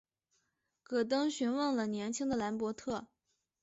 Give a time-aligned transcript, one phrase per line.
[0.83, 3.05] 戈登询问了年轻的兰伯特。